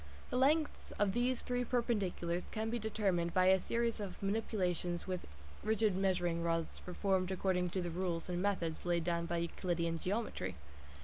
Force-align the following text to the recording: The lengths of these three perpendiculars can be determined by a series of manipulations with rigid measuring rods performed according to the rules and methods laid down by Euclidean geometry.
The 0.31 0.35
lengths 0.35 0.89
of 0.97 1.13
these 1.13 1.43
three 1.43 1.63
perpendiculars 1.63 2.45
can 2.49 2.71
be 2.71 2.79
determined 2.79 3.35
by 3.35 3.49
a 3.49 3.59
series 3.59 3.99
of 3.99 4.17
manipulations 4.23 5.05
with 5.05 5.27
rigid 5.63 5.95
measuring 5.95 6.41
rods 6.41 6.79
performed 6.79 7.29
according 7.29 7.69
to 7.69 7.83
the 7.83 7.91
rules 7.91 8.27
and 8.27 8.41
methods 8.41 8.83
laid 8.83 9.03
down 9.03 9.27
by 9.27 9.37
Euclidean 9.37 9.99
geometry. 9.99 10.55